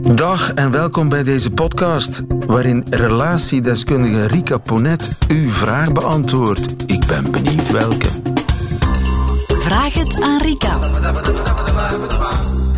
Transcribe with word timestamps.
Dag 0.00 0.52
en 0.52 0.70
welkom 0.70 1.08
bij 1.08 1.22
deze 1.22 1.50
podcast, 1.50 2.22
waarin 2.46 2.86
relatiedeskundige 2.90 4.26
Rika 4.26 4.58
Ponet 4.58 5.08
uw 5.28 5.50
vraag 5.50 5.92
beantwoordt. 5.92 6.82
Ik 6.86 7.06
ben 7.06 7.30
benieuwd 7.30 7.70
welke. 7.70 8.08
Vraag 9.48 9.94
het 9.94 10.20
aan 10.20 10.40
Rika. 10.42 10.78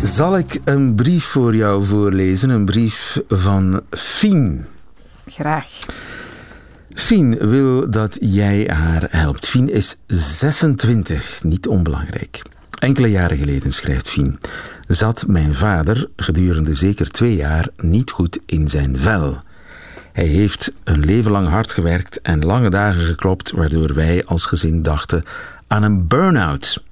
Zal 0.03 0.37
ik 0.37 0.61
een 0.63 0.95
brief 0.95 1.23
voor 1.23 1.55
jou 1.55 1.85
voorlezen? 1.85 2.49
Een 2.49 2.65
brief 2.65 3.21
van 3.27 3.81
Fien. 3.89 4.65
Graag. 5.27 5.67
Fien 6.93 7.37
wil 7.37 7.89
dat 7.89 8.17
jij 8.19 8.69
haar 8.73 9.07
helpt. 9.09 9.47
Fien 9.47 9.71
is 9.71 9.97
26, 10.07 11.43
niet 11.43 11.67
onbelangrijk. 11.67 12.41
Enkele 12.85 13.07
jaren 13.07 13.37
geleden, 13.37 13.71
schrijft 13.71 14.09
Fien, 14.09 14.39
zat 14.87 15.27
mijn 15.27 15.53
vader 15.53 16.09
gedurende 16.15 16.73
zeker 16.73 17.09
twee 17.09 17.35
jaar 17.35 17.67
niet 17.77 18.11
goed 18.11 18.39
in 18.45 18.69
zijn 18.69 18.99
vel. 18.99 19.41
Hij 20.13 20.25
heeft 20.25 20.71
een 20.83 20.99
leven 20.99 21.31
lang 21.31 21.47
hard 21.47 21.71
gewerkt 21.71 22.21
en 22.21 22.45
lange 22.45 22.69
dagen 22.69 23.05
geklopt, 23.05 23.51
waardoor 23.51 23.93
wij 23.93 24.25
als 24.25 24.45
gezin 24.45 24.81
dachten 24.81 25.23
aan 25.67 25.83
een 25.83 26.07
burn-out. 26.07 26.83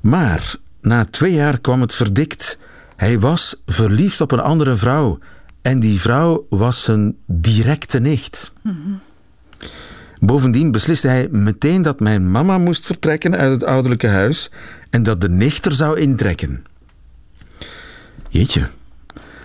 Maar 0.00 0.54
na 0.80 1.04
twee 1.04 1.32
jaar 1.32 1.60
kwam 1.60 1.80
het 1.80 1.94
verdikt. 1.94 2.58
Hij 2.96 3.18
was 3.20 3.56
verliefd 3.66 4.20
op 4.20 4.32
een 4.32 4.40
andere 4.40 4.76
vrouw 4.76 5.18
en 5.62 5.80
die 5.80 6.00
vrouw 6.00 6.46
was 6.48 6.82
zijn 6.82 7.16
directe 7.26 7.98
nicht. 7.98 8.52
Bovendien 10.20 10.70
besliste 10.70 11.08
hij 11.08 11.28
meteen 11.30 11.82
dat 11.82 12.00
mijn 12.00 12.30
mama 12.30 12.58
moest 12.58 12.86
vertrekken 12.86 13.36
uit 13.36 13.52
het 13.52 13.64
ouderlijke 13.64 14.08
huis 14.08 14.50
en 14.90 15.02
dat 15.02 15.20
de 15.20 15.28
nichter 15.28 15.72
zou 15.72 15.98
intrekken. 15.98 16.64
Jeetje. 18.28 18.66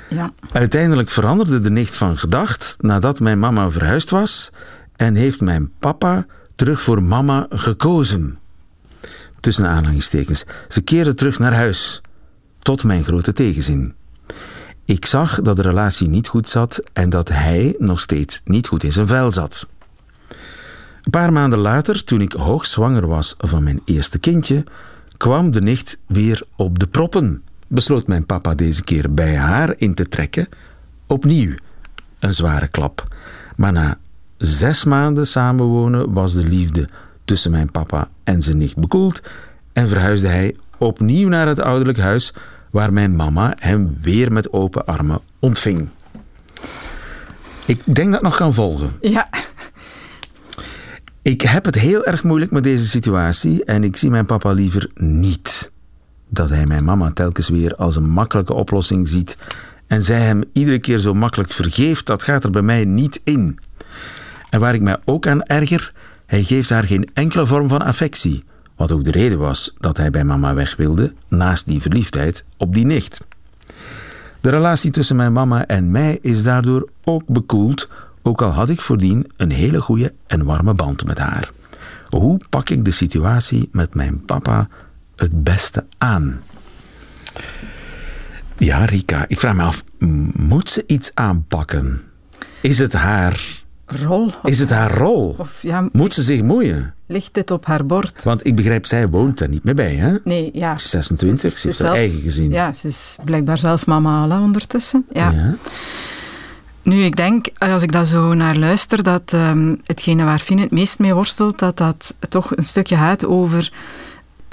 Ja. 0.10 0.34
Uiteindelijk 0.52 1.10
veranderde 1.10 1.60
de 1.60 1.70
nicht 1.70 1.96
van 1.96 2.18
gedacht 2.18 2.76
nadat 2.80 3.20
mijn 3.20 3.40
mama 3.40 3.70
verhuisd 3.70 4.10
was 4.10 4.52
en 4.96 5.16
heeft 5.16 5.42
mijn 5.42 5.72
papa 5.80 6.26
terug 6.56 6.82
voor 6.82 7.04
mama 7.04 7.48
gekozen. 7.50 8.40
Tussen 9.40 9.68
aanhalingstekens. 9.68 10.46
Ze 10.68 10.82
keerde 10.82 11.14
terug 11.14 11.40
naar 11.40 11.54
huis. 11.54 12.02
Tot 12.60 12.84
mijn 12.84 13.04
grote 13.04 13.34
tegenzin. 13.34 13.94
Ik 14.86 15.06
zag 15.06 15.42
dat 15.42 15.56
de 15.56 15.62
relatie 15.62 16.08
niet 16.08 16.28
goed 16.28 16.50
zat 16.50 16.84
en 16.94 17.10
dat 17.10 17.30
hij 17.30 17.76
nog 17.78 18.00
steeds 18.00 18.42
niet 18.44 18.68
goed 18.68 18.84
in 18.84 18.92
zijn 18.92 19.08
vel 19.08 19.32
zat. 19.32 19.68
Een 21.02 21.12
paar 21.12 21.34
maanden 21.34 21.60
later, 21.60 22.04
toen 22.04 22.22
ik 22.22 22.32
hoogzwanger 22.32 23.08
was 23.08 23.36
van 23.38 23.64
mijn 23.64 23.82
eerste 23.86 24.20
kindje, 24.20 24.64
kwam 25.18 25.52
de 25.52 25.62
nicht 25.62 25.98
weer 26.08 26.44
op 26.56 26.80
de 26.80 26.88
proppen. 26.88 27.44
Besloot 27.68 28.08
mijn 28.08 28.26
papa 28.26 28.56
deze 28.56 28.84
keer 28.84 29.12
bij 29.14 29.36
haar 29.36 29.74
in 29.78 29.94
te 29.94 30.08
trekken. 30.08 30.48
Opnieuw 31.08 31.54
een 32.20 32.34
zware 32.34 32.68
klap. 32.68 33.16
Maar 33.56 33.72
na 33.72 33.98
zes 34.38 34.84
maanden 34.84 35.28
samenwonen 35.28 36.14
was 36.14 36.34
de 36.34 36.44
liefde 36.44 36.90
tussen 37.26 37.52
mijn 37.52 37.72
papa 37.72 38.08
en 38.24 38.42
zijn 38.42 38.58
nicht 38.58 38.78
bekoeld 38.78 39.22
en 39.74 39.88
verhuisde 39.88 40.28
hij 40.28 40.56
opnieuw 40.78 41.28
naar 41.28 41.48
het 41.48 41.60
ouderlijk 41.60 42.00
huis 42.00 42.34
waar 42.72 42.94
mijn 42.94 43.16
mama 43.16 43.56
hem 43.60 43.98
weer 44.02 44.32
met 44.32 44.54
open 44.54 44.86
armen 44.86 45.20
ontving. 45.40 45.90
Ik 47.66 47.96
denk 47.96 48.12
dat 48.12 48.22
nog 48.22 48.36
kan 48.36 48.54
volgen. 48.54 48.92
Ja. 49.02 49.30
Ik 51.32 51.42
heb 51.42 51.66
het 51.66 51.76
heel 51.76 52.06
erg 52.06 52.24
moeilijk 52.24 52.52
met 52.52 52.64
deze 52.64 52.88
situatie 52.88 53.66
en 53.66 53.84
ik 53.84 53.98
zie 53.98 54.10
mijn 54.10 54.26
papa 54.26 54.52
liever 54.52 54.90
niet. 54.96 55.72
Dat 56.30 56.50
hij 56.50 56.66
mijn 56.66 56.84
mama 56.84 57.12
telkens 57.12 57.50
weer 57.50 57.76
als 57.76 57.96
een 57.96 58.10
makkelijke 58.10 58.54
oplossing 58.54 59.08
ziet 59.08 59.38
en 59.88 60.04
zij 60.04 60.20
hem 60.20 60.44
iedere 60.54 60.80
keer 60.80 61.00
zo 61.00 61.14
makkelijk 61.14 61.52
vergeeft, 61.52 62.06
dat 62.06 62.24
gaat 62.24 62.44
er 62.44 62.50
bij 62.50 62.62
mij 62.62 62.86
niet 62.86 63.22
in. 63.24 63.60
En 64.50 64.60
waar 64.60 64.74
ik 64.74 64.82
mij 64.82 64.98
ook 65.06 65.28
aan 65.28 65.44
erger, 65.44 65.94
hij 66.26 66.44
geeft 66.44 66.70
haar 66.70 66.84
geen 66.84 67.10
enkele 67.14 67.48
vorm 67.48 67.68
van 67.68 67.82
affectie, 67.82 68.44
wat 68.76 68.92
ook 68.92 69.04
de 69.04 69.12
reden 69.12 69.38
was 69.38 69.76
dat 69.80 69.98
hij 69.98 70.10
bij 70.10 70.24
mama 70.24 70.54
weg 70.54 70.76
wilde, 70.76 71.14
naast 71.28 71.66
die 71.66 71.82
verliefdheid 71.82 72.44
op 72.58 72.74
die 72.74 72.86
nicht. 72.86 73.26
De 74.42 74.50
relatie 74.50 74.92
tussen 74.92 75.16
mijn 75.16 75.34
mama 75.34 75.66
en 75.68 75.92
mij 75.92 76.20
is 76.22 76.44
daardoor 76.44 76.90
ook 77.04 77.24
bekoeld, 77.28 77.90
ook 78.24 78.42
al 78.42 78.50
had 78.50 78.70
ik 78.70 78.82
voordien 78.82 79.32
een 79.38 79.52
hele 79.52 79.82
goede 79.82 80.14
en 80.28 80.46
warme 80.46 80.74
band 80.74 81.06
met 81.06 81.18
haar. 81.18 81.52
Hoe 82.10 82.40
pak 82.50 82.70
ik 82.70 82.86
de 82.86 82.92
situatie 82.92 83.70
met 83.72 83.96
mijn 83.96 84.26
papa 84.26 84.68
het 85.16 85.44
beste 85.44 85.86
aan? 85.98 86.40
Ja, 88.58 88.86
Rika, 88.86 89.26
ik 89.28 89.40
vraag 89.40 89.56
me 89.56 89.64
af, 89.64 89.84
moet 90.34 90.70
ze 90.70 90.84
iets 90.88 91.12
aanpakken? 91.14 92.02
Is 92.62 92.80
het 92.80 92.94
haar 92.94 93.60
Rol. 93.86 94.32
is 94.44 94.60
het 94.60 94.70
haar 94.70 94.92
rol? 94.98 95.36
Of 95.38 95.62
ja, 95.62 95.90
Moet 95.92 96.14
ze 96.14 96.22
zich 96.22 96.42
moeien? 96.42 96.94
ligt 97.08 97.34
dit 97.34 97.52
op 97.52 97.66
haar 97.66 97.86
bord? 97.86 98.24
Want 98.24 98.46
ik 98.46 98.56
begrijp, 98.56 98.86
zij 98.86 99.08
woont 99.10 99.38
daar 99.38 99.50
niet 99.50 99.64
meer 99.64 99.76
bij, 99.76 99.96
hè? 99.96 100.16
Nee, 100.24 100.50
ja. 100.54 100.78
26, 100.78 101.58
ze 101.58 101.68
heeft 101.68 101.80
haar 101.82 101.94
eigen 101.94 102.22
gezin. 102.22 102.52
Ja, 102.52 102.74
ze 102.74 102.88
is 102.88 103.16
blijkbaar 103.26 103.58
zelf 103.58 103.86
mama 103.86 104.40
ondertussen. 104.42 105.06
Ja. 105.12 105.32
Ja. 105.32 105.56
Nu, 106.84 107.04
ik 107.04 107.16
denk, 107.16 107.48
als 107.58 107.84
ik 107.84 107.92
daar 107.92 108.06
zo 108.06 108.34
naar 108.34 108.58
luister, 108.58 109.04
dat 109.04 109.34
ehm, 109.34 109.76
hetgene 109.86 110.24
waar 110.24 110.40
Fien 110.40 110.60
het 110.60 110.72
meest 110.72 111.00
mee 111.00 111.14
worstelt, 111.14 111.60
dat 111.60 111.78
dat 111.78 112.16
toch 112.30 112.56
een 112.56 112.66
stukje 112.66 112.96
gaat 112.96 113.26
over 113.26 113.72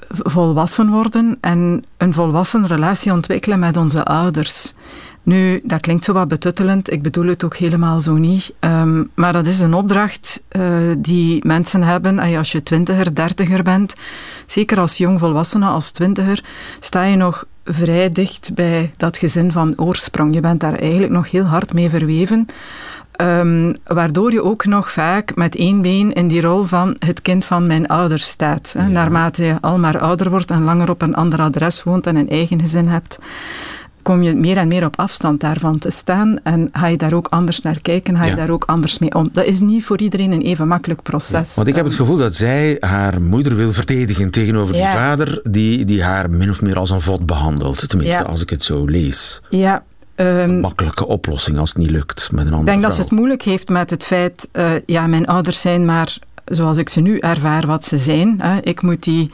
volwassen 0.08 0.88
worden 0.88 1.38
en 1.40 1.84
een 1.96 2.12
volwassen 2.12 2.66
relatie 2.66 3.12
ontwikkelen 3.12 3.58
met 3.58 3.76
onze 3.76 4.04
ouders. 4.04 4.74
Nu, 5.22 5.60
dat 5.64 5.80
klinkt 5.80 6.04
zo 6.04 6.12
wat 6.12 6.28
betuttelend, 6.28 6.92
ik 6.92 7.02
bedoel 7.02 7.26
het 7.26 7.44
ook 7.44 7.56
helemaal 7.56 8.00
zo 8.00 8.14
niet. 8.14 8.52
Ehm, 8.58 9.04
maar 9.14 9.32
dat 9.32 9.46
is 9.46 9.60
een 9.60 9.74
opdracht 9.74 10.42
eh, 10.48 10.62
die 10.98 11.46
mensen 11.46 11.82
hebben 11.82 12.18
en 12.18 12.36
als 12.36 12.52
je 12.52 12.62
twintiger, 12.62 13.14
dertiger 13.14 13.62
bent. 13.62 13.94
Zeker 14.46 14.80
als 14.80 14.96
jongvolwassene, 14.96 15.66
als 15.66 15.90
twintiger, 15.90 16.44
sta 16.80 17.02
je 17.02 17.16
nog 17.16 17.44
vrij 17.70 18.10
dicht 18.10 18.54
bij 18.54 18.90
dat 18.96 19.16
gezin 19.16 19.52
van 19.52 19.80
oorsprong. 19.80 20.34
Je 20.34 20.40
bent 20.40 20.60
daar 20.60 20.78
eigenlijk 20.78 21.12
nog 21.12 21.30
heel 21.30 21.44
hard 21.44 21.72
mee 21.72 21.90
verweven. 21.90 22.46
Ehm, 23.12 23.72
waardoor 23.84 24.32
je 24.32 24.42
ook 24.42 24.64
nog 24.64 24.90
vaak 24.90 25.36
met 25.36 25.56
één 25.56 25.82
been 25.82 26.12
in 26.12 26.28
die 26.28 26.40
rol 26.40 26.62
van 26.62 26.96
het 26.98 27.22
kind 27.22 27.44
van 27.44 27.66
mijn 27.66 27.86
ouders 27.86 28.26
staat. 28.26 28.74
Hè. 28.78 28.88
Naarmate 28.88 29.44
je 29.44 29.56
al 29.60 29.78
maar 29.78 29.98
ouder 29.98 30.30
wordt 30.30 30.50
en 30.50 30.62
langer 30.62 30.90
op 30.90 31.02
een 31.02 31.14
ander 31.14 31.40
adres 31.40 31.82
woont 31.82 32.06
en 32.06 32.16
een 32.16 32.28
eigen 32.28 32.60
gezin 32.60 32.88
hebt, 32.88 33.18
kom 34.08 34.22
je 34.22 34.34
meer 34.34 34.56
en 34.56 34.68
meer 34.68 34.84
op 34.84 34.98
afstand 34.98 35.40
daarvan 35.40 35.78
te 35.78 35.90
staan 35.90 36.38
en 36.42 36.68
ga 36.72 36.86
je 36.86 36.96
daar 36.96 37.12
ook 37.12 37.26
anders 37.30 37.60
naar 37.60 37.80
kijken, 37.80 38.16
ga 38.16 38.24
je 38.24 38.30
Ja. 38.30 38.36
daar 38.36 38.50
ook 38.50 38.64
anders 38.64 38.98
mee 38.98 39.14
om. 39.14 39.28
Dat 39.32 39.44
is 39.44 39.60
niet 39.60 39.84
voor 39.84 40.00
iedereen 40.00 40.32
een 40.32 40.42
even 40.42 40.68
makkelijk 40.68 41.02
proces. 41.02 41.54
Want 41.54 41.68
ik 41.68 41.74
heb 41.74 41.84
het 41.84 41.94
gevoel 41.94 42.16
dat 42.16 42.34
zij 42.34 42.76
haar 42.80 43.22
moeder 43.22 43.56
wil 43.56 43.72
verdedigen 43.72 44.30
tegenover 44.30 44.72
die 44.72 44.82
vader, 44.82 45.40
die, 45.50 45.84
die 45.84 46.02
haar 46.02 46.30
min 46.30 46.50
of 46.50 46.62
meer 46.62 46.78
als 46.78 46.90
een 46.90 47.00
vod 47.00 47.26
behandelt. 47.26 47.88
Tenminste, 47.88 48.24
als 48.24 48.42
ik 48.42 48.50
het 48.50 48.62
zo 48.62 48.84
lees. 48.84 49.40
Ja, 49.48 49.82
ehm, 50.14 50.60
Makkelijke 50.60 51.06
oplossing 51.06 51.58
als 51.58 51.68
het 51.68 51.78
niet 51.78 51.90
lukt 51.90 52.32
met 52.32 52.46
een 52.46 52.52
andere 52.52 52.60
Ik 52.60 52.66
denk 52.66 52.82
dat 52.82 52.94
ze 52.94 53.00
het 53.00 53.10
moeilijk 53.10 53.42
heeft 53.42 53.68
met 53.68 53.90
het 53.90 54.04
feit, 54.04 54.48
eh, 54.52 54.70
ja, 54.86 55.06
mijn 55.06 55.26
ouders 55.26 55.60
zijn 55.60 55.84
maar 55.84 56.18
zoals 56.50 56.76
ik 56.76 56.88
ze 56.88 57.00
nu 57.00 57.18
ervaar 57.18 57.66
wat 57.66 57.84
ze 57.84 57.98
zijn. 57.98 58.40
Ik 58.62 58.82
moet 58.82 59.02
die 59.02 59.30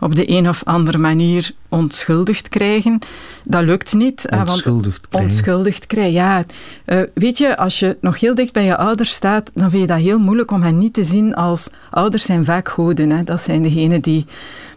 op 0.00 0.14
de 0.14 0.30
een 0.30 0.48
of 0.48 0.64
andere 0.64 0.98
manier 0.98 1.50
onschuldigd 1.68 2.48
krijgen. 2.48 2.98
Dat 3.44 3.62
lukt 3.62 3.94
niet. 3.94 4.28
Onschuldigd 4.30 5.08
krijgen. 5.08 5.30
Onschuldigd 5.30 5.86
krijgen, 5.86 6.12
ja. 6.12 6.44
Eh, 6.84 7.00
weet 7.14 7.38
je, 7.38 7.56
als 7.56 7.78
je 7.78 7.96
nog 8.00 8.20
heel 8.20 8.34
dicht 8.34 8.52
bij 8.52 8.64
je 8.64 8.76
ouders 8.76 9.10
staat, 9.10 9.50
dan 9.54 9.70
vind 9.70 9.82
je 9.82 9.88
dat 9.88 9.98
heel 9.98 10.18
moeilijk 10.18 10.50
om 10.50 10.62
hen 10.62 10.78
niet 10.78 10.94
te 10.94 11.04
zien 11.04 11.34
als... 11.34 11.68
Ouders 11.90 12.24
zijn 12.24 12.44
vaak 12.44 12.68
goden, 12.68 13.24
dat 13.24 13.42
zijn 13.42 13.62
degenen 13.62 14.00
die 14.00 14.26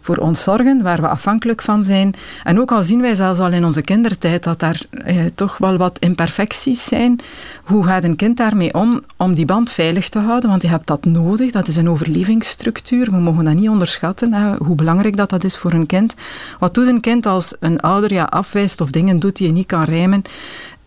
voor 0.06 0.16
ons 0.16 0.42
zorgen, 0.42 0.82
waar 0.82 1.00
we 1.00 1.08
afhankelijk 1.08 1.62
van 1.62 1.84
zijn. 1.84 2.14
En 2.44 2.60
ook 2.60 2.72
al 2.72 2.82
zien 2.82 3.00
wij 3.00 3.14
zelfs 3.14 3.40
al 3.40 3.52
in 3.52 3.64
onze 3.64 3.82
kindertijd 3.82 4.42
dat 4.42 4.58
daar 4.58 4.80
eh, 4.90 5.16
toch 5.34 5.58
wel 5.58 5.76
wat 5.76 5.98
imperfecties 5.98 6.84
zijn, 6.84 7.20
hoe 7.64 7.84
gaat 7.84 8.04
een 8.04 8.16
kind 8.16 8.36
daarmee 8.36 8.74
om, 8.74 9.00
om 9.16 9.34
die 9.34 9.44
band 9.44 9.70
veilig 9.70 10.08
te 10.08 10.18
houden? 10.18 10.50
Want 10.50 10.62
je 10.62 10.68
hebt 10.68 10.86
dat 10.86 11.04
nodig, 11.04 11.52
dat 11.52 11.68
is 11.68 11.75
een 11.76 11.90
overlevingsstructuur, 11.90 13.10
we 13.10 13.16
mogen 13.16 13.44
dat 13.44 13.54
niet 13.54 13.68
onderschatten, 13.68 14.32
hè, 14.32 14.56
hoe 14.56 14.74
belangrijk 14.74 15.16
dat, 15.16 15.30
dat 15.30 15.44
is 15.44 15.56
voor 15.56 15.72
een 15.72 15.86
kind. 15.86 16.14
Wat 16.58 16.74
doet 16.74 16.88
een 16.88 17.00
kind 17.00 17.26
als 17.26 17.56
een 17.60 17.80
ouder 17.80 18.12
je 18.12 18.28
afwijst 18.28 18.80
of 18.80 18.90
dingen 18.90 19.18
doet 19.18 19.36
die 19.36 19.46
je 19.46 19.52
niet 19.52 19.66
kan 19.66 19.82
rijmen? 19.82 20.22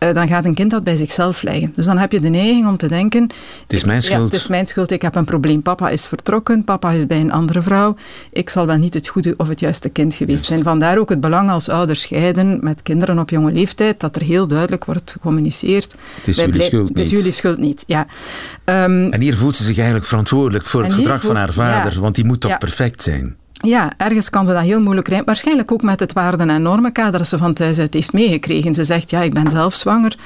Eh, 0.00 0.14
dan 0.14 0.28
gaat 0.28 0.44
een 0.44 0.54
kind 0.54 0.70
dat 0.70 0.84
bij 0.84 0.96
zichzelf 0.96 1.42
leggen. 1.42 1.72
Dus 1.74 1.84
dan 1.84 1.98
heb 1.98 2.12
je 2.12 2.20
de 2.20 2.28
neiging 2.28 2.66
om 2.68 2.76
te 2.76 2.86
denken... 2.88 3.22
Het 3.62 3.72
is 3.72 3.84
mijn 3.84 3.98
Ja, 4.00 4.04
schuld. 4.04 4.24
het 4.24 4.40
is 4.40 4.48
mijn 4.48 4.66
schuld, 4.66 4.90
ik 4.90 5.02
heb 5.02 5.14
een 5.16 5.24
probleem. 5.24 5.62
Papa 5.62 5.88
is 5.88 6.06
vertrokken, 6.06 6.64
papa 6.64 6.90
is 6.90 7.06
bij 7.06 7.20
een 7.20 7.32
andere 7.32 7.62
vrouw. 7.62 7.94
Ik 8.32 8.50
zal 8.50 8.66
wel 8.66 8.76
niet 8.76 8.94
het 8.94 9.08
goede 9.08 9.34
of 9.36 9.48
het 9.48 9.60
juiste 9.60 9.88
kind 9.88 10.14
geweest 10.14 10.34
Juist. 10.38 10.50
zijn. 10.50 10.62
Vandaar 10.62 10.98
ook 10.98 11.08
het 11.08 11.20
belang 11.20 11.50
als 11.50 11.68
ouders 11.68 12.00
scheiden 12.00 12.58
met 12.62 12.82
kinderen 12.82 13.18
op 13.18 13.30
jonge 13.30 13.52
leeftijd, 13.52 14.00
dat 14.00 14.16
er 14.16 14.22
heel 14.22 14.46
duidelijk 14.46 14.84
wordt 14.84 15.10
gecommuniceerd. 15.12 15.94
Het 16.16 16.28
is 16.28 16.36
Wij 16.36 16.46
jullie 16.46 16.62
schuld 16.62 16.88
Het 16.88 16.98
is 16.98 17.08
niet. 17.10 17.18
jullie 17.18 17.32
schuld 17.32 17.58
niet, 17.58 17.84
ja. 17.86 18.06
Ehm, 18.64 19.08
En 19.10 19.20
hier 19.20 19.36
voelt 19.36 19.56
ze 19.56 19.62
zich 19.62 19.76
eigenlijk 19.76 20.06
verantwoordelijk 20.06 20.66
voor 20.66 20.82
het 20.82 20.92
gedrag 20.94 21.22
van 21.22 21.36
haar 21.36 21.52
vader, 21.52 21.92
ja. 21.94 22.00
want 22.00 22.14
die 22.14 22.24
moet 22.24 22.40
toch 22.40 22.50
Ja. 22.50 22.56
perfect 22.56 23.02
zijn. 23.02 23.36
Ja, 23.60 23.92
ergens 23.96 24.30
kan 24.30 24.46
ze 24.46 24.52
dat 24.52 24.62
heel 24.62 24.80
moeilijk 24.80 25.08
rijmen. 25.08 25.26
Waarschijnlijk 25.26 25.72
ook 25.72 25.82
met 25.82 26.00
het 26.00 26.12
waarden- 26.12 26.50
en 26.50 26.62
normenkader 26.62 27.18
dat 27.18 27.28
ze 27.28 27.38
van 27.38 27.52
thuis 27.52 27.78
uit 27.78 27.94
heeft 27.94 28.12
meegekregen. 28.12 28.74
Ze 28.74 28.84
zegt, 28.84 29.10
ja, 29.10 29.22
ik 29.22 29.34
ben 29.34 29.50
zelf 29.50 29.74
zwanger. 29.74 30.16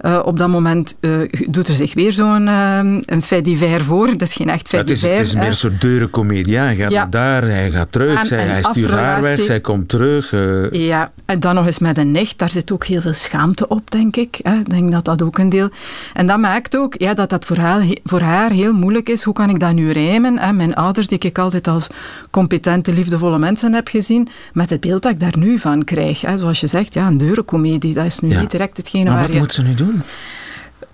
Uh, 0.00 0.20
op 0.24 0.38
dat 0.38 0.48
moment 0.48 0.98
uh, 1.00 1.28
doet 1.48 1.68
er 1.68 1.74
zich 1.74 1.94
weer 1.94 2.12
zo'n 2.12 2.46
uh, 2.46 2.78
een 3.06 3.22
fait 3.22 3.44
divers 3.44 3.84
voor. 3.84 4.06
Dat 4.06 4.28
is 4.28 4.34
geen 4.34 4.48
echt 4.48 4.68
fait 4.68 4.72
ja, 4.72 4.78
het, 4.78 4.90
is, 4.90 5.02
het 5.02 5.20
is 5.20 5.34
meer 5.34 5.46
een 5.46 5.56
soort 5.56 5.80
deurencomedie. 5.80 6.56
Hij 6.56 6.76
gaat 6.76 6.90
ja. 6.90 7.00
naar 7.00 7.10
daar, 7.10 7.42
hij 7.42 7.70
gaat 7.70 7.92
terug, 7.92 8.18
en, 8.18 8.26
zij, 8.26 8.38
en 8.38 8.48
hij 8.48 8.62
stuurt 8.62 8.90
haar 8.90 9.22
weg, 9.22 9.42
zij 9.42 9.60
komt 9.60 9.88
terug. 9.88 10.30
Ja, 10.70 11.10
en 11.26 11.40
dan 11.40 11.54
nog 11.54 11.66
eens 11.66 11.78
met 11.78 11.98
een 11.98 12.10
nicht. 12.10 12.38
Daar 12.38 12.50
zit 12.50 12.72
ook 12.72 12.84
heel 12.84 13.00
veel 13.00 13.14
schaamte 13.14 13.68
op, 13.68 13.90
denk 13.90 14.16
ik. 14.16 14.38
Ik 14.38 14.70
denk 14.70 14.92
dat 14.92 15.04
dat 15.04 15.22
ook 15.22 15.38
een 15.38 15.48
deel... 15.48 15.68
En 16.14 16.26
dat 16.26 16.38
maakt 16.38 16.76
ook 16.76 16.94
ja, 16.98 17.14
dat 17.14 17.30
dat 17.30 17.44
voor 17.44 17.56
haar, 17.56 17.82
voor 18.04 18.20
haar 18.20 18.50
heel 18.50 18.72
moeilijk 18.72 19.08
is. 19.08 19.22
Hoe 19.22 19.34
kan 19.34 19.50
ik 19.50 19.60
dat 19.60 19.72
nu 19.72 19.90
rijmen? 19.90 20.56
Mijn 20.56 20.74
ouders, 20.74 21.06
die 21.06 21.18
ik 21.18 21.38
altijd 21.38 21.68
als 21.68 21.88
competent 22.30 22.81
de 22.84 22.92
liefdevolle 22.92 23.38
mensen 23.38 23.72
heb 23.72 23.88
gezien, 23.88 24.28
met 24.52 24.70
het 24.70 24.80
beeld 24.80 25.02
dat 25.02 25.12
ik 25.12 25.20
daar 25.20 25.38
nu 25.38 25.58
van 25.58 25.84
krijg. 25.84 26.20
Hè. 26.20 26.38
Zoals 26.38 26.60
je 26.60 26.66
zegt, 26.66 26.94
ja, 26.94 27.06
een 27.06 27.18
deurencomedie, 27.18 27.94
dat 27.94 28.04
is 28.04 28.20
nu 28.20 28.36
niet 28.36 28.50
direct 28.50 28.76
hetgene 28.76 29.04
maar 29.04 29.12
waar 29.12 29.22
wat 29.22 29.32
je... 29.32 29.38
moet 29.38 29.52
ze 29.52 29.62
nu 29.62 29.74
doen? 29.74 30.02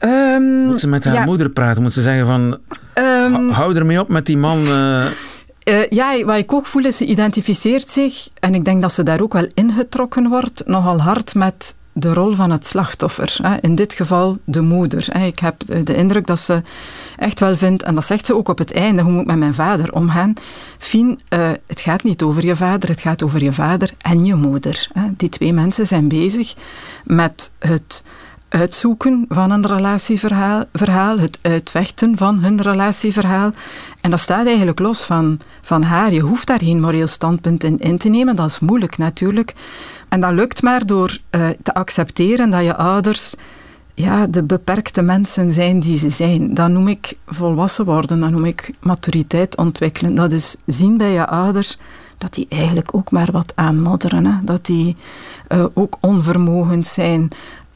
Um, 0.00 0.66
moet 0.66 0.80
ze 0.80 0.88
met 0.88 1.04
haar 1.04 1.14
ja. 1.14 1.24
moeder 1.24 1.50
praten? 1.50 1.82
Moet 1.82 1.92
ze 1.92 2.02
zeggen 2.02 2.26
van, 2.26 2.58
um, 2.94 3.50
hou 3.50 3.76
ermee 3.76 4.00
op 4.00 4.08
met 4.08 4.26
die 4.26 4.38
man... 4.38 4.66
Uh... 4.66 5.06
Uh, 5.64 5.86
ja, 5.88 6.24
wat 6.24 6.36
ik 6.36 6.52
ook 6.52 6.66
voel 6.66 6.84
is, 6.84 6.96
ze 6.96 7.04
identificeert 7.04 7.90
zich, 7.90 8.28
en 8.40 8.54
ik 8.54 8.64
denk 8.64 8.80
dat 8.80 8.92
ze 8.92 9.02
daar 9.02 9.20
ook 9.20 9.32
wel 9.32 9.48
ingetrokken 9.54 10.28
wordt, 10.28 10.62
nogal 10.66 11.00
hard 11.00 11.34
met 11.34 11.76
de 11.98 12.14
rol 12.14 12.34
van 12.34 12.50
het 12.50 12.66
slachtoffer. 12.66 13.36
In 13.60 13.74
dit 13.74 13.92
geval 13.92 14.38
de 14.44 14.60
moeder. 14.60 15.24
Ik 15.24 15.38
heb 15.38 15.84
de 15.84 15.94
indruk 15.94 16.26
dat 16.26 16.40
ze 16.40 16.62
echt 17.16 17.40
wel 17.40 17.56
vindt, 17.56 17.82
en 17.82 17.94
dat 17.94 18.04
zegt 18.04 18.26
ze 18.26 18.36
ook 18.36 18.48
op 18.48 18.58
het 18.58 18.72
einde, 18.72 19.02
hoe 19.02 19.12
moet 19.12 19.20
ik 19.20 19.26
met 19.26 19.38
mijn 19.38 19.54
vader 19.54 19.92
omgaan? 19.92 20.32
Fien, 20.78 21.20
uh, 21.34 21.48
het 21.66 21.80
gaat 21.80 22.02
niet 22.02 22.22
over 22.22 22.44
je 22.44 22.56
vader, 22.56 22.88
het 22.88 23.00
gaat 23.00 23.22
over 23.22 23.42
je 23.42 23.52
vader 23.52 23.90
en 23.98 24.24
je 24.24 24.34
moeder. 24.34 24.88
Die 25.16 25.28
twee 25.28 25.52
mensen 25.52 25.86
zijn 25.86 26.08
bezig 26.08 26.54
met 27.04 27.50
het 27.58 28.04
uitzoeken 28.48 29.24
van 29.28 29.50
een 29.50 29.66
relatieverhaal, 29.66 30.62
verhaal, 30.72 31.18
het 31.18 31.38
uitvechten 31.42 32.16
van 32.16 32.38
hun 32.38 32.62
relatieverhaal. 32.62 33.50
En 34.00 34.10
dat 34.10 34.20
staat 34.20 34.46
eigenlijk 34.46 34.78
los 34.78 35.04
van, 35.04 35.40
van 35.62 35.82
haar. 35.82 36.12
Je 36.12 36.20
hoeft 36.20 36.46
daar 36.46 36.58
geen 36.58 36.80
moreel 36.80 37.06
standpunt 37.06 37.64
in 37.64 37.78
in 37.78 37.98
te 37.98 38.08
nemen, 38.08 38.36
dat 38.36 38.50
is 38.50 38.60
moeilijk 38.60 38.98
natuurlijk. 38.98 39.54
En 40.08 40.20
dat 40.20 40.32
lukt 40.32 40.62
maar 40.62 40.86
door 40.86 41.18
uh, 41.30 41.48
te 41.62 41.74
accepteren 41.74 42.50
dat 42.50 42.64
je 42.64 42.76
ouders 42.76 43.34
ja, 43.94 44.26
de 44.26 44.42
beperkte 44.42 45.02
mensen 45.02 45.52
zijn 45.52 45.80
die 45.80 45.98
ze 45.98 46.10
zijn. 46.10 46.54
Dat 46.54 46.68
noem 46.70 46.88
ik 46.88 47.16
volwassen 47.26 47.84
worden, 47.84 48.20
dat 48.20 48.30
noem 48.30 48.44
ik 48.44 48.70
maturiteit 48.80 49.56
ontwikkelen. 49.56 50.14
Dat 50.14 50.32
is 50.32 50.56
zien 50.66 50.96
bij 50.96 51.12
je 51.12 51.26
ouders 51.26 51.78
dat 52.18 52.34
die 52.34 52.46
eigenlijk 52.48 52.94
ook 52.94 53.10
maar 53.10 53.28
wat 53.32 53.52
aanmodderen. 53.54 54.26
Hè? 54.26 54.32
Dat 54.42 54.66
die 54.66 54.96
uh, 55.48 55.64
ook 55.74 55.96
onvermogend 56.00 56.86
zijn. 56.86 57.28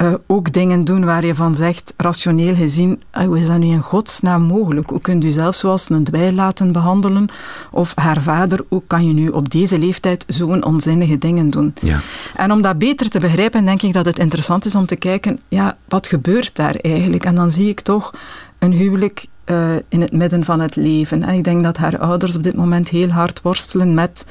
Uh, 0.02 0.14
ook 0.26 0.52
dingen 0.52 0.84
doen 0.84 1.04
waar 1.04 1.26
je 1.26 1.34
van 1.34 1.54
zegt, 1.54 1.94
rationeel 1.96 2.54
gezien, 2.54 3.02
hoe 3.26 3.38
is 3.38 3.46
dat 3.46 3.58
nu 3.58 3.66
in 3.66 3.80
godsnaam 3.80 4.42
mogelijk? 4.42 4.90
Hoe 4.90 5.00
kunt 5.00 5.24
u 5.24 5.30
zelf 5.30 5.54
zoals 5.54 5.90
een 5.90 6.04
dweil 6.04 6.32
laten 6.32 6.72
behandelen? 6.72 7.28
Of 7.70 7.92
haar 7.94 8.22
vader, 8.22 8.64
hoe 8.68 8.82
kan 8.86 9.06
je 9.06 9.12
nu 9.12 9.28
op 9.28 9.50
deze 9.50 9.78
leeftijd 9.78 10.24
zo'n 10.26 10.64
onzinnige 10.64 11.18
dingen 11.18 11.50
doen? 11.50 11.74
Ja. 11.82 12.00
En 12.36 12.52
om 12.52 12.62
dat 12.62 12.78
beter 12.78 13.08
te 13.08 13.20
begrijpen, 13.20 13.64
denk 13.64 13.82
ik 13.82 13.92
dat 13.92 14.06
het 14.06 14.18
interessant 14.18 14.64
is 14.64 14.74
om 14.74 14.86
te 14.86 14.96
kijken, 14.96 15.40
ja, 15.48 15.76
wat 15.88 16.06
gebeurt 16.06 16.56
daar 16.56 16.74
eigenlijk? 16.74 17.24
En 17.24 17.34
dan 17.34 17.50
zie 17.50 17.68
ik 17.68 17.80
toch 17.80 18.14
een 18.58 18.72
huwelijk 18.72 19.26
uh, 19.46 19.74
in 19.88 20.00
het 20.00 20.12
midden 20.12 20.44
van 20.44 20.60
het 20.60 20.76
leven. 20.76 21.22
En 21.22 21.34
ik 21.34 21.44
denk 21.44 21.62
dat 21.62 21.76
haar 21.76 21.98
ouders 21.98 22.36
op 22.36 22.42
dit 22.42 22.56
moment 22.56 22.88
heel 22.88 23.08
hard 23.08 23.42
worstelen 23.42 23.94
met, 23.94 24.26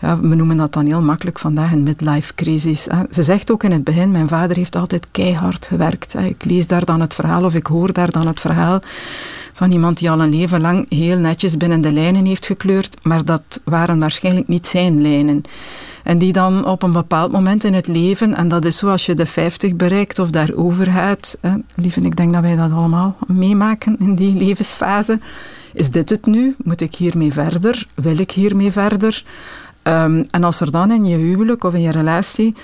ja, 0.00 0.20
we 0.20 0.34
noemen 0.34 0.56
dat 0.56 0.72
dan 0.72 0.86
heel 0.86 1.02
makkelijk 1.02 1.38
vandaag 1.38 1.72
een 1.72 1.82
midlife 1.82 2.34
crisis. 2.34 2.86
Ze 3.10 3.22
zegt 3.22 3.50
ook 3.50 3.64
in 3.64 3.72
het 3.72 3.84
begin, 3.84 4.10
mijn 4.10 4.28
vader 4.28 4.56
heeft 4.56 4.76
altijd 4.76 5.06
keihard 5.10 5.66
gewerkt. 5.66 6.14
Ik 6.14 6.44
lees 6.44 6.66
daar 6.66 6.84
dan 6.84 7.00
het 7.00 7.14
verhaal 7.14 7.44
of 7.44 7.54
ik 7.54 7.66
hoor 7.66 7.92
daar 7.92 8.10
dan 8.10 8.26
het 8.26 8.40
verhaal 8.40 8.80
van 9.52 9.72
iemand 9.72 9.98
die 9.98 10.10
al 10.10 10.20
een 10.20 10.34
leven 10.34 10.60
lang 10.60 10.86
heel 10.88 11.18
netjes 11.18 11.56
binnen 11.56 11.80
de 11.80 11.92
lijnen 11.92 12.24
heeft 12.24 12.46
gekleurd, 12.46 12.96
maar 13.02 13.24
dat 13.24 13.60
waren 13.64 13.98
waarschijnlijk 13.98 14.48
niet 14.48 14.66
zijn 14.66 15.02
lijnen. 15.02 15.42
En 16.04 16.18
die 16.18 16.32
dan 16.32 16.66
op 16.66 16.82
een 16.82 16.92
bepaald 16.92 17.32
moment 17.32 17.64
in 17.64 17.74
het 17.74 17.86
leven, 17.86 18.34
en 18.34 18.48
dat 18.48 18.64
is 18.64 18.76
zoals 18.76 19.06
je 19.06 19.14
de 19.14 19.26
50 19.26 19.76
bereikt 19.76 20.18
of 20.18 20.30
daarover 20.30 20.86
gaat, 20.86 21.38
lieve, 21.74 22.00
ik 22.00 22.16
denk 22.16 22.32
dat 22.32 22.42
wij 22.42 22.56
dat 22.56 22.72
allemaal 22.72 23.16
meemaken 23.26 23.96
in 23.98 24.14
die 24.14 24.34
levensfase. 24.34 25.18
Is 25.72 25.90
dit 25.90 26.10
het 26.10 26.26
nu? 26.26 26.54
Moet 26.58 26.80
ik 26.80 26.94
hiermee 26.94 27.32
verder? 27.32 27.86
Wil 27.94 28.18
ik 28.18 28.30
hiermee 28.30 28.72
verder? 28.72 29.24
Um, 29.82 30.24
en 30.30 30.44
als 30.44 30.60
er 30.60 30.70
dan 30.70 30.90
in 30.90 31.04
je 31.04 31.16
huwelijk 31.16 31.64
of 31.64 31.74
in 31.74 31.80
je 31.80 31.90
relatie 31.90 32.54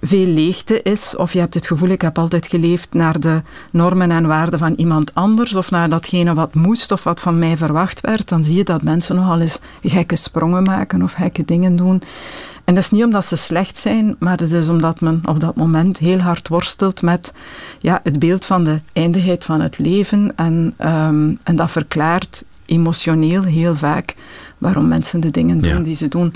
veel 0.00 0.26
leegte 0.26 0.82
is, 0.82 1.16
of 1.16 1.32
je 1.32 1.38
hebt 1.38 1.54
het 1.54 1.66
gevoel, 1.66 1.88
ik 1.88 2.02
heb 2.02 2.18
altijd 2.18 2.46
geleefd 2.46 2.92
naar 2.92 3.20
de 3.20 3.42
normen 3.70 4.10
en 4.10 4.26
waarden 4.26 4.58
van 4.58 4.74
iemand 4.76 5.14
anders, 5.14 5.54
of 5.54 5.70
naar 5.70 5.88
datgene 5.88 6.34
wat 6.34 6.54
moest 6.54 6.92
of 6.92 7.04
wat 7.04 7.20
van 7.20 7.38
mij 7.38 7.56
verwacht 7.56 8.00
werd, 8.00 8.28
dan 8.28 8.44
zie 8.44 8.56
je 8.56 8.64
dat 8.64 8.82
mensen 8.82 9.16
nogal 9.16 9.40
eens 9.40 9.58
gekke 9.82 10.16
sprongen 10.16 10.62
maken 10.62 11.02
of 11.02 11.12
gekke 11.12 11.44
dingen 11.44 11.76
doen. 11.76 12.02
En 12.70 12.76
dat 12.76 12.84
is 12.84 12.90
niet 12.90 13.04
omdat 13.04 13.24
ze 13.24 13.36
slecht 13.36 13.76
zijn, 13.76 14.16
maar 14.18 14.38
het 14.38 14.52
is 14.52 14.68
omdat 14.68 15.00
men 15.00 15.20
op 15.24 15.40
dat 15.40 15.56
moment 15.56 15.98
heel 15.98 16.18
hard 16.18 16.48
worstelt 16.48 17.02
met 17.02 17.32
ja, 17.78 18.00
het 18.02 18.18
beeld 18.18 18.44
van 18.44 18.64
de 18.64 18.80
eindigheid 18.92 19.44
van 19.44 19.60
het 19.60 19.78
leven. 19.78 20.32
En, 20.36 20.74
um, 20.80 21.38
en 21.42 21.56
dat 21.56 21.70
verklaart 21.70 22.44
emotioneel 22.66 23.42
heel 23.42 23.76
vaak 23.76 24.14
waarom 24.58 24.88
mensen 24.88 25.20
de 25.20 25.30
dingen 25.30 25.60
doen 25.60 25.76
Ja. 25.76 25.80
die 25.82 25.94
ze 25.94 26.08
doen. 26.08 26.32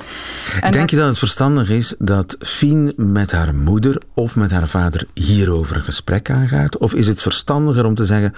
En 0.60 0.72
Denk 0.72 0.90
je 0.90 0.96
dat 0.96 1.08
het 1.08 1.18
verstandig 1.18 1.70
is 1.70 1.94
dat 1.98 2.36
Fien 2.38 2.92
met 2.96 3.32
haar 3.32 3.54
moeder 3.54 4.02
of 4.14 4.36
met 4.36 4.50
haar 4.50 4.68
vader 4.68 5.06
hierover 5.12 5.76
een 5.76 5.82
gesprek 5.82 6.30
aangaat? 6.30 6.78
Of 6.78 6.94
is 6.94 7.06
het 7.06 7.22
verstandiger 7.22 7.84
om 7.84 7.94
te 7.94 8.04
zeggen, 8.04 8.34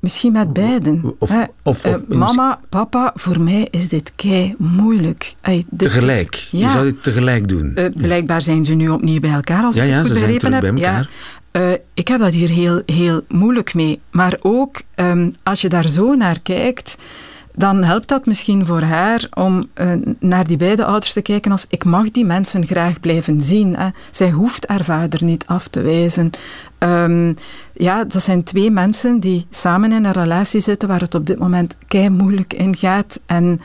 Misschien 0.00 0.32
met 0.32 0.52
beiden. 0.52 1.14
Of- 1.18 1.32
of- 1.62 1.84
Eh, 1.84 1.94
mama, 2.08 2.60
papa, 2.68 3.12
voor 3.14 3.40
mij 3.40 3.68
is 3.70 3.88
dit 3.88 4.12
kei 4.16 4.54
moeilijk. 4.58 5.34
Dit- 5.42 5.64
tegelijk? 5.78 6.34
Ja. 6.34 6.58
Je 6.66 6.68
zou 6.72 6.84
dit 6.84 7.02
tegelijk 7.02 7.48
doen. 7.48 7.72
Eh, 7.74 7.84
blijkbaar 7.94 8.42
zijn 8.42 8.64
ze 8.64 8.74
nu 8.74 8.88
opnieuw 8.88 9.20
bij 9.20 9.30
elkaar, 9.32 9.62
als 9.64 9.74
Ja, 9.76 9.82
ik 9.82 9.88
ja, 9.88 9.94
het 9.96 10.06
goed 10.06 10.12
ze 10.16 10.18
zijn 10.18 10.32
begrepen 10.32 10.58
terug 10.58 10.74
heb. 10.74 10.82
bij 10.82 10.92
elkaar. 10.94 11.10
Ja. 11.52 11.70
Eh, 11.72 11.78
ik 11.94 12.08
heb 12.08 12.20
dat 12.20 12.34
hier 12.34 12.48
heel, 12.48 12.82
heel 12.86 13.20
moeilijk 13.28 13.74
mee. 13.74 14.00
Maar 14.10 14.36
ook 14.40 14.82
ehm, 14.94 15.30
als 15.42 15.60
je 15.60 15.68
daar 15.68 15.88
zo 15.88 16.14
naar 16.14 16.40
kijkt, 16.42 16.96
dan 17.58 17.84
helpt 17.84 18.08
dat 18.08 18.26
misschien 18.26 18.66
voor 18.66 18.80
haar 18.80 19.26
om 19.34 19.68
eh, 19.74 19.92
naar 20.18 20.46
die 20.46 20.56
beide 20.56 20.84
ouders 20.84 21.12
te 21.12 21.22
kijken 21.22 21.50
als 21.50 21.66
ik 21.68 21.84
mag 21.84 22.10
die 22.10 22.24
mensen 22.24 22.66
graag 22.66 23.00
blijven 23.00 23.40
zien. 23.40 23.76
Hè. 23.76 23.88
Zij 24.10 24.30
hoeft 24.30 24.68
haar 24.68 24.84
vader 24.84 25.24
niet 25.24 25.46
af 25.46 25.68
te 25.68 25.82
wijzen. 25.82 26.30
Ehm, 26.78 27.32
ja, 27.72 28.04
dat 28.04 28.22
zijn 28.22 28.42
twee 28.42 28.70
mensen 28.70 29.20
die 29.20 29.46
samen 29.50 29.92
in 29.92 30.04
een 30.04 30.12
relatie 30.12 30.60
zitten 30.60 30.88
waar 30.88 31.00
het 31.00 31.14
op 31.14 31.26
dit 31.26 31.38
moment 31.38 31.76
kei 31.88 32.10
moeilijk 32.10 32.54
in 32.54 32.76
gaat. 32.76 33.20
En 33.26 33.60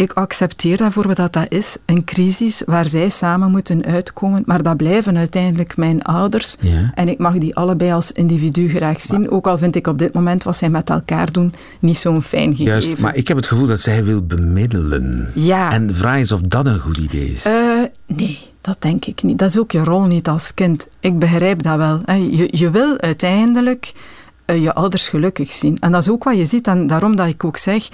ik 0.00 0.12
accepteer 0.12 0.76
daarvoor 0.76 1.06
wat 1.06 1.16
dat, 1.16 1.32
dat 1.32 1.50
is, 1.52 1.76
een 1.86 2.04
crisis 2.04 2.62
waar 2.66 2.88
zij 2.88 3.08
samen 3.08 3.50
moeten 3.50 3.84
uitkomen. 3.84 4.42
Maar 4.46 4.62
dat 4.62 4.76
blijven 4.76 5.16
uiteindelijk 5.16 5.76
mijn 5.76 6.02
ouders. 6.02 6.56
Ja. 6.60 6.90
En 6.94 7.08
ik 7.08 7.18
mag 7.18 7.38
die 7.38 7.54
allebei 7.56 7.92
als 7.92 8.12
individu 8.12 8.68
graag 8.68 9.00
zien. 9.00 9.30
Ook 9.30 9.46
al 9.46 9.58
vind 9.58 9.76
ik 9.76 9.86
op 9.86 9.98
dit 9.98 10.12
moment 10.12 10.42
wat 10.42 10.56
zij 10.56 10.70
met 10.70 10.90
elkaar 10.90 11.32
doen 11.32 11.52
niet 11.80 11.96
zo'n 11.96 12.22
fijn 12.22 12.50
gegeven. 12.50 12.64
Juist, 12.64 12.98
maar 12.98 13.16
ik 13.16 13.28
heb 13.28 13.36
het 13.36 13.46
gevoel 13.46 13.66
dat 13.66 13.80
zij 13.80 14.04
wil 14.04 14.22
bemiddelen. 14.22 15.30
Ja. 15.34 15.72
En 15.72 15.86
de 15.86 15.94
vraag 15.94 16.18
is 16.20 16.32
of 16.32 16.40
dat 16.40 16.66
een 16.66 16.78
goed 16.78 16.96
idee 16.96 17.32
is. 17.32 17.44
Eh, 17.44 17.52
nee, 18.06 18.38
dat 18.60 18.76
denk 18.78 19.04
ik 19.04 19.22
niet. 19.22 19.38
Dat 19.38 19.48
is 19.48 19.58
ook 19.58 19.72
je 19.72 19.84
rol 19.84 20.02
niet 20.04 20.28
als 20.28 20.54
kind. 20.54 20.88
Ik 21.00 21.18
begrijp 21.18 21.62
dat 21.62 21.76
wel. 21.76 22.00
hè. 22.04 22.14
Je, 22.14 22.48
je 22.50 22.70
wil 22.70 22.98
uiteindelijk 22.98 23.92
eh, 23.94 24.00
je 24.52 24.74
ouders 24.74 25.08
gelukkig 25.08 25.52
zien. 25.52 25.78
En 25.78 25.92
dat 25.92 26.02
is 26.02 26.10
ook 26.10 26.24
wat 26.24 26.36
je 26.36 26.44
ziet. 26.44 26.66
En 26.66 26.86
daarom 26.86 27.16
dat 27.16 27.26
ik 27.26 27.44
ook 27.44 27.56
zeg, 27.56 27.88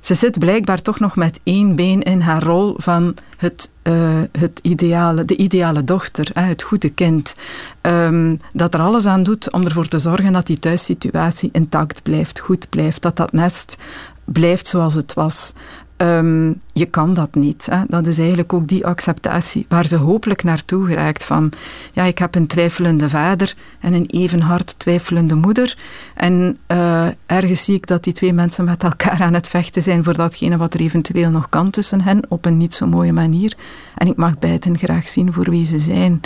ze 0.00 0.14
zit 0.14 0.38
blijkbaar 0.38 0.82
toch 0.82 1.00
nog 1.00 1.16
met 1.16 1.40
één 1.42 1.74
been 1.74 2.02
in 2.02 2.20
haar 2.20 2.42
rol 2.42 2.74
van 2.76 3.14
het, 3.36 3.72
eh, 3.82 4.20
het 4.38 4.60
ideale, 4.62 5.24
de 5.24 5.36
ideale 5.36 5.84
dochter, 5.84 6.30
het 6.32 6.62
goede 6.62 6.90
kind. 6.90 7.34
Ehm, 7.80 8.36
dat 8.52 8.74
er 8.74 8.80
alles 8.80 9.06
aan 9.06 9.22
doet 9.22 9.52
om 9.52 9.64
ervoor 9.64 9.88
te 9.88 9.98
zorgen 9.98 10.32
dat 10.32 10.46
die 10.46 10.58
thuissituatie 10.58 11.48
intact 11.52 12.02
blijft, 12.02 12.38
goed 12.38 12.68
blijft. 12.68 13.02
Dat 13.02 13.16
dat 13.16 13.32
nest 13.32 13.76
blijft 14.24 14.66
zoals 14.66 14.94
het 14.94 15.14
was. 15.14 15.52
Ehm, 15.96 16.52
je 16.72 16.86
kan 16.86 17.14
dat 17.14 17.34
niet. 17.34 17.66
Hè. 17.70 17.78
Dat 17.88 18.06
is 18.06 18.18
eigenlijk 18.18 18.52
ook 18.52 18.66
die 18.66 18.86
acceptatie 18.86 19.66
waar 19.68 19.86
ze 19.86 19.96
hopelijk 19.96 20.42
naartoe 20.42 20.86
geraakt 20.86 21.24
van 21.24 21.52
ja, 21.92 22.04
ik 22.04 22.18
heb 22.18 22.34
een 22.34 22.46
twijfelende 22.46 23.08
vader 23.08 23.54
en 23.80 23.92
een 23.92 24.06
even 24.06 24.40
hard 24.40 24.78
twijfelende 24.78 25.34
moeder. 25.34 25.76
En 26.14 26.58
eh, 26.66 27.06
ergens 27.26 27.64
zie 27.64 27.74
ik 27.74 27.86
dat 27.86 28.04
die 28.04 28.12
twee 28.12 28.32
mensen 28.32 28.64
met 28.64 28.82
elkaar 28.82 29.20
aan 29.20 29.34
het 29.34 29.48
vechten 29.48 29.82
zijn 29.82 30.04
voor 30.04 30.16
datgene 30.16 30.56
wat 30.56 30.74
er 30.74 30.80
eventueel 30.80 31.30
nog 31.30 31.48
kan 31.48 31.70
tussen 31.70 32.00
hen 32.00 32.20
op 32.28 32.44
een 32.44 32.56
niet 32.56 32.74
zo 32.74 32.86
mooie 32.86 33.12
manier. 33.12 33.56
En 33.94 34.06
ik 34.06 34.16
mag 34.16 34.38
beiden 34.38 34.78
graag 34.78 35.08
zien 35.08 35.32
voor 35.32 35.50
wie 35.50 35.64
ze 35.64 35.78
zijn. 35.78 36.20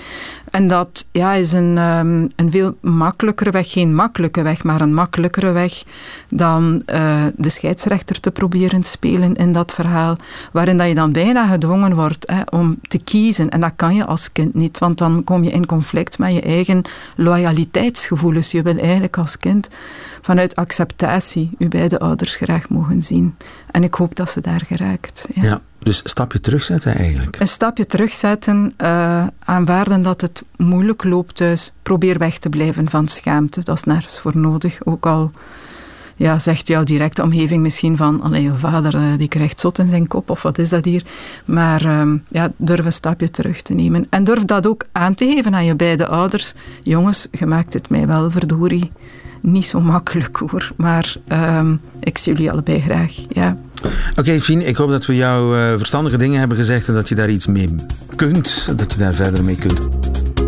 En 0.50 0.68
dat 0.68 1.08
ja, 1.12 1.32
is 1.32 1.52
een, 1.52 1.78
ehm, 1.78 2.28
een 2.36 2.50
veel 2.50 2.76
makkelijkere 2.80 3.50
weg, 3.50 3.70
geen 3.70 3.94
makkelijke 3.94 4.42
weg, 4.42 4.64
maar 4.64 4.80
een 4.80 4.94
makkelijkere 4.94 5.52
weg 5.52 5.82
dan 6.28 6.82
eh, 6.86 7.24
de 7.36 7.48
scheidsrechter 7.48 8.20
te 8.20 8.30
proberen 8.30 8.82
spelen 8.84 9.34
in 9.34 9.52
dat 9.52 9.72
verhaal. 9.72 10.16
Waarin 10.52 10.78
dat 10.78 10.88
je 10.88 10.95
dan 10.95 11.12
bijna 11.12 11.47
gedwongen 11.47 11.95
wordt 11.95 12.31
hè, 12.31 12.40
om 12.50 12.78
te 12.88 12.99
kiezen. 12.99 13.50
En 13.50 13.61
dat 13.61 13.73
kan 13.76 13.95
je 13.95 14.05
als 14.05 14.33
kind 14.33 14.55
niet, 14.55 14.78
want 14.78 14.99
dan 14.99 15.25
kom 15.25 15.45
je 15.45 15.50
in 15.50 15.66
conflict 15.66 16.19
met 16.19 16.33
je 16.33 16.40
eigen 16.40 16.83
loyaliteitsgevoelens. 17.16 18.50
Je 18.50 18.62
wil 18.62 18.76
eigenlijk 18.76 19.19
als 19.19 19.38
kind 19.38 19.69
vanuit 20.23 20.57
acceptatie 20.57 21.50
je 21.59 21.69
beide 21.69 21.99
ouders 21.99 22.37
graag 22.37 22.69
mogen 22.69 23.02
zien. 23.02 23.37
En 23.71 23.85
ik 23.85 23.95
hoop 23.95 24.16
dat 24.16 24.31
ze 24.31 24.40
daar 24.40 24.62
geraakt. 24.66 25.28
Ja, 25.35 25.43
ja 25.43 25.61
dus 25.78 26.00
een 26.02 26.11
stapje 26.11 26.40
terugzetten 26.40 26.97
eigenlijk. 26.97 27.40
Een 27.40 27.49
stapje 27.49 27.87
terugzetten, 27.87 28.75
uh, 28.83 29.26
aanvaarden 29.38 30.02
dat 30.02 30.21
het 30.21 30.45
moeilijk 30.57 31.05
loopt 31.05 31.37
thuis. 31.37 31.73
Probeer 31.83 32.19
weg 32.19 32.38
te 32.38 32.49
blijven 32.49 32.90
van 32.90 33.09
schaamte. 33.09 33.62
Dat 33.62 33.76
is 33.76 33.85
nergens 33.85 34.21
voor 34.21 34.37
nodig. 34.37 34.78
Ook 34.85 35.07
al 35.07 35.31
ja, 36.16 36.38
zegt 36.38 36.68
jouw 36.68 36.85
directe 36.85 37.23
omgeving 37.23 37.62
misschien 37.62 37.96
van, 37.96 38.23
alleen 38.23 38.42
je 38.42 38.54
vader 38.54 38.94
uh, 38.94 39.02
die 39.18 39.28
krijgt 39.28 39.61
zot 39.61 39.78
in 39.78 39.88
zijn 39.88 40.06
kop, 40.06 40.30
of 40.30 40.42
wat 40.42 40.58
is 40.58 40.68
dat 40.68 40.85
hier? 40.85 41.02
Maar 41.44 41.85
uh, 41.85 42.12
ja, 42.28 42.50
durf 42.56 42.85
een 42.85 42.92
stapje 42.92 43.30
terug 43.30 43.62
te 43.62 43.75
nemen. 43.75 44.06
En 44.11 44.25
durf 44.25 44.44
dat 44.44 44.66
ook 44.66 44.85
aan 44.92 45.14
te 45.14 45.25
geven 45.25 45.54
aan 45.54 45.64
je 45.64 45.75
beide 45.75 46.06
ouders. 46.06 46.54
Jongens, 46.82 47.28
je 47.30 47.46
maakt 47.46 47.73
het 47.73 47.88
mij 47.88 48.06
wel, 48.06 48.30
verdorie 48.30 48.90
niet 49.40 49.66
zo 49.66 49.80
makkelijk 49.80 50.37
hoor. 50.37 50.73
Maar 50.76 51.16
um, 51.28 51.80
ik 52.00 52.18
zie 52.18 52.32
jullie 52.32 52.50
allebei 52.50 52.80
graag. 52.80 53.14
Ja. 53.28 53.56
Oké, 54.16 54.40
Fien, 54.40 54.66
ik 54.66 54.76
hoop 54.76 54.90
dat 54.90 55.06
we 55.06 55.16
jou 55.16 55.58
uh, 55.58 55.75
verstandige 55.76 56.16
dingen 56.16 56.38
hebben 56.38 56.56
gezegd 56.56 56.88
en 56.88 56.94
dat 56.94 57.08
je 57.08 57.14
daar 57.14 57.30
iets 57.30 57.46
mee 57.46 57.75
kunt. 58.16 58.73
Dat 58.76 58.92
je 58.92 58.99
daar 58.99 59.14
verder 59.14 59.44
mee 59.44 59.56
kunt. 59.56 60.15